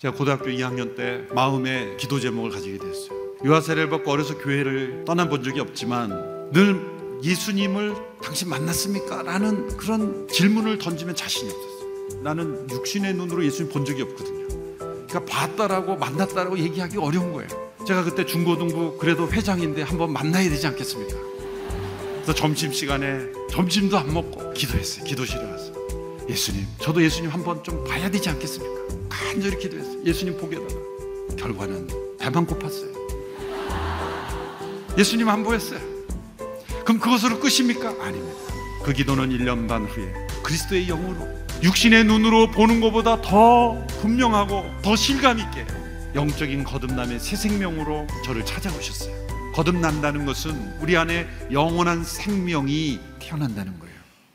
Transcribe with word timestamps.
제가 0.00 0.14
고등학교 0.14 0.44
2학년 0.44 0.94
때 0.94 1.24
마음의 1.34 1.96
기도 1.96 2.20
제목을 2.20 2.50
가지게 2.50 2.78
됐어요. 2.78 3.18
유아세례를 3.44 3.90
받고 3.90 4.12
어려서 4.12 4.38
교회를 4.38 5.04
떠나본 5.04 5.42
적이 5.42 5.58
없지만 5.58 6.50
늘 6.52 6.80
예수님을 7.24 7.96
당신 8.22 8.48
만났습니까? 8.48 9.24
라는 9.24 9.76
그런 9.76 10.28
질문을 10.28 10.78
던지면 10.78 11.16
자신이 11.16 11.50
없었어요. 11.50 12.22
나는 12.22 12.70
육신의 12.70 13.14
눈으로 13.14 13.44
예수님 13.44 13.72
본 13.72 13.84
적이 13.84 14.02
없거든요. 14.02 14.46
그러니까 14.78 15.24
봤다라고 15.24 15.96
만났다라고 15.96 16.58
얘기하기 16.58 16.96
어려운 16.98 17.32
거예요. 17.32 17.48
제가 17.84 18.04
그때 18.04 18.24
중고등부 18.24 18.98
그래도 18.98 19.28
회장인데 19.28 19.82
한번 19.82 20.12
만나야 20.12 20.48
되지 20.48 20.64
않겠습니까? 20.68 21.16
그래서 22.22 22.34
점심 22.34 22.72
시간에 22.72 23.26
점심도 23.50 23.98
안 23.98 24.14
먹고 24.14 24.52
기도했어요. 24.52 25.04
기도실에 25.04 25.40
가서 25.40 25.77
예수님, 26.28 26.66
저도 26.78 27.02
예수님 27.02 27.30
한번 27.30 27.62
좀 27.64 27.82
봐야 27.84 28.10
되지 28.10 28.28
않겠습니까? 28.28 29.08
간절히 29.08 29.58
기도했어요. 29.58 30.04
예수님 30.04 30.36
보게다가 30.36 30.68
결과는 31.38 31.88
배만 32.18 32.46
고팠어요. 32.46 32.98
예수님 34.98 35.28
안 35.28 35.42
보였어요. 35.42 35.80
그럼 36.84 37.00
그것으로 37.00 37.40
끝입니까? 37.40 38.04
아닙니다. 38.04 38.36
그 38.84 38.92
기도는 38.92 39.30
1년 39.30 39.68
반 39.68 39.86
후에 39.86 40.12
그리스도의 40.42 40.86
영으로 40.86 41.26
육신의 41.62 42.04
눈으로 42.04 42.50
보는 42.50 42.80
것보다 42.80 43.20
더 43.20 43.86
분명하고 44.00 44.64
더 44.82 44.96
실감 44.96 45.38
있게 45.38 45.66
영적인 46.14 46.64
거듭남의 46.64 47.20
새 47.20 47.36
생명으로 47.36 48.06
저를 48.24 48.44
찾아오셨어요. 48.44 49.52
거듭난다는 49.54 50.24
것은 50.24 50.78
우리 50.80 50.96
안에 50.96 51.26
영원한 51.50 52.04
생명이 52.04 53.00
태어난다는 53.18 53.78
거예요. 53.78 53.87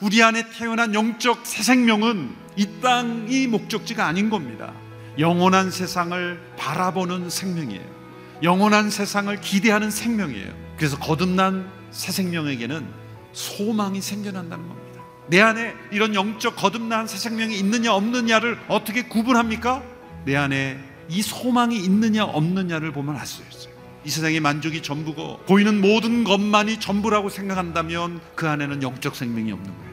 우리 0.00 0.22
안에 0.22 0.48
태어난 0.50 0.94
영적 0.94 1.44
새 1.44 1.62
생명은 1.62 2.34
이 2.56 2.80
땅이 2.80 3.48
목적지가 3.48 4.06
아닌 4.06 4.30
겁니다. 4.30 4.72
영원한 5.18 5.72
세상을 5.72 6.40
바라보는 6.56 7.30
생명이에요. 7.30 7.98
영원한 8.44 8.90
세상을 8.90 9.40
기대하는 9.40 9.90
생명이에요. 9.90 10.52
그래서 10.76 10.96
거듭난 10.98 11.68
새 11.90 12.12
생명에게는 12.12 12.86
소망이 13.32 14.00
생겨난다는 14.00 14.68
겁니다. 14.68 15.02
내 15.26 15.40
안에 15.40 15.74
이런 15.90 16.14
영적 16.14 16.54
거듭난 16.54 17.08
새 17.08 17.18
생명이 17.18 17.58
있느냐 17.58 17.92
없느냐를 17.92 18.56
어떻게 18.68 19.02
구분합니까? 19.02 19.82
내 20.24 20.36
안에 20.36 20.78
이 21.08 21.22
소망이 21.22 21.76
있느냐 21.76 22.24
없느냐를 22.24 22.92
보면 22.92 23.16
알 23.16 23.26
수 23.26 23.42
있어요. 23.50 23.74
이 24.04 24.10
세상의 24.10 24.38
만족이 24.38 24.82
전부고 24.82 25.40
보이는 25.46 25.80
모든 25.80 26.22
것만이 26.22 26.78
전부라고 26.78 27.28
생각한다면 27.28 28.20
그 28.36 28.48
안에는 28.48 28.82
영적 28.82 29.16
생명이 29.16 29.50
없는 29.50 29.76
거예요. 29.76 29.87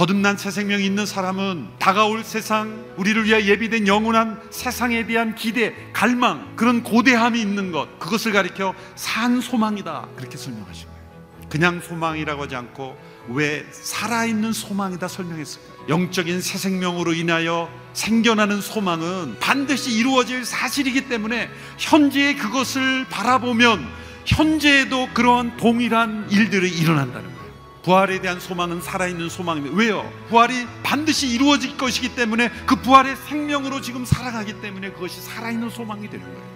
거듭난 0.00 0.38
새 0.38 0.50
생명이 0.50 0.82
있는 0.82 1.04
사람은 1.04 1.72
다가올 1.78 2.24
세상, 2.24 2.86
우리를 2.96 3.22
위해 3.26 3.44
예비된 3.44 3.86
영원한 3.86 4.40
세상에 4.48 5.06
대한 5.06 5.34
기대, 5.34 5.74
갈망, 5.92 6.56
그런 6.56 6.82
고대함이 6.82 7.38
있는 7.38 7.70
것, 7.70 7.98
그것을 7.98 8.32
가리켜 8.32 8.72
산 8.94 9.42
소망이다. 9.42 10.08
그렇게 10.16 10.38
설명하신 10.38 10.86
거예요. 10.86 11.48
그냥 11.50 11.82
소망이라고 11.82 12.44
하지 12.44 12.56
않고 12.56 12.96
왜 13.28 13.66
살아있는 13.70 14.54
소망이다 14.54 15.06
설명했을까요? 15.06 15.88
영적인 15.90 16.40
새 16.40 16.56
생명으로 16.56 17.12
인하여 17.12 17.68
생겨나는 17.92 18.62
소망은 18.62 19.36
반드시 19.38 19.98
이루어질 19.98 20.46
사실이기 20.46 21.10
때문에 21.10 21.50
현재의 21.76 22.38
그것을 22.38 23.04
바라보면 23.10 23.86
현재에도 24.24 25.10
그러한 25.12 25.58
동일한 25.58 26.26
일들이 26.30 26.70
일어난다는 26.70 27.24
거예요. 27.24 27.39
부활에 27.82 28.20
대한 28.20 28.40
소망은 28.40 28.82
살아있는 28.82 29.28
소망입니다. 29.28 29.76
왜요? 29.76 30.10
부활이 30.28 30.66
반드시 30.82 31.28
이루어질 31.28 31.76
것이기 31.76 32.14
때문에 32.14 32.50
그 32.66 32.76
부활의 32.76 33.16
생명으로 33.28 33.80
지금 33.80 34.04
살아가기 34.04 34.60
때문에 34.60 34.92
그것이 34.92 35.20
살아있는 35.20 35.70
소망이 35.70 36.08
되는 36.10 36.24
거예요. 36.24 36.50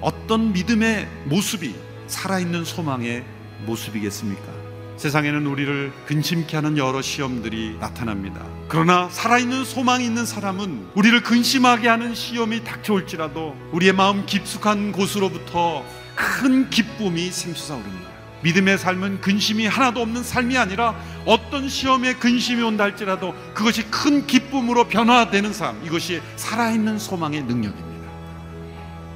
어떤 0.00 0.52
믿음의 0.52 1.08
모습이 1.26 1.74
살아있는 2.06 2.64
소망의 2.64 3.24
모습이겠습니까? 3.66 4.58
세상에는 4.96 5.46
우리를 5.46 5.92
근심케 6.06 6.56
하는 6.56 6.76
여러 6.76 7.02
시험들이 7.02 7.76
나타납니다. 7.78 8.44
그러나 8.68 9.08
살아있는 9.10 9.64
소망이 9.64 10.04
있는 10.04 10.26
사람은 10.26 10.88
우리를 10.94 11.22
근심하게 11.22 11.88
하는 11.88 12.14
시험이 12.14 12.64
닥쳐올지라도 12.64 13.56
우리의 13.72 13.92
마음 13.92 14.26
깊숙한 14.26 14.92
곳으로부터 14.92 15.84
큰 16.16 16.68
기쁨이 16.68 17.30
샘솟아 17.30 17.76
오릅니다. 17.76 18.07
믿음의 18.42 18.78
삶은 18.78 19.20
근심이 19.20 19.66
하나도 19.66 20.00
없는 20.00 20.22
삶이 20.22 20.56
아니라 20.56 20.94
어떤 21.24 21.68
시험에 21.68 22.14
근심이 22.14 22.62
온다 22.62 22.84
할지라도 22.84 23.34
그것이 23.54 23.84
큰 23.90 24.26
기쁨으로 24.26 24.88
변화되는 24.88 25.52
삶, 25.52 25.84
이것이 25.84 26.20
살아있는 26.36 26.98
소망의 26.98 27.42
능력입니다. 27.42 27.88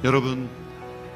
여러분, 0.03 0.49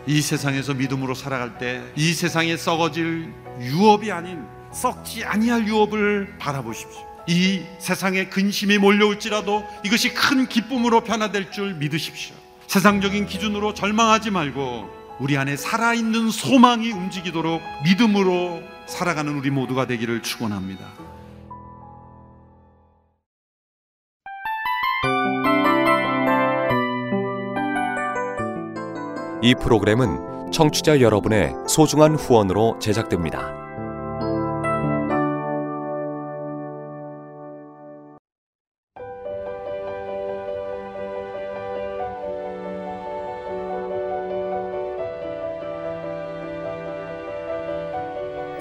이 0.05 0.21
세상에서 0.21 0.73
믿음으로 0.73 1.13
살아갈 1.13 1.57
때 1.57 1.83
이 1.97 2.13
세상에 2.13 2.55
썩어질 2.55 3.33
유업이 3.59 4.11
아닌 4.11 4.45
썩지 4.71 5.25
아니할 5.25 5.67
유업을 5.67 6.35
바라보십시오. 6.39 7.05
이 7.27 7.61
세상에 7.79 8.27
근심이 8.27 8.77
몰려올지라도 8.77 9.65
이것이 9.83 10.13
큰 10.13 10.47
기쁨으로 10.47 11.01
변화될 11.03 11.51
줄 11.51 11.73
믿으십시오. 11.73 12.35
세상적인 12.67 13.27
기준으로 13.27 13.73
절망하지 13.73 14.31
말고 14.31 14.89
우리 15.19 15.35
안에 15.35 15.57
살아있는 15.57 16.29
소망이 16.29 16.91
움직이도록 16.91 17.61
믿음으로 17.83 18.61
살아가는 18.85 19.35
우리 19.35 19.49
모두가 19.49 19.87
되기를 19.87 20.21
축원합니다. 20.21 20.85
이 29.41 29.55
프로그램은 29.55 30.51
청취자 30.51 31.01
여러분의 31.01 31.53
소중한 31.67 32.15
후원으로 32.15 32.77
제작됩니다. 32.79 33.56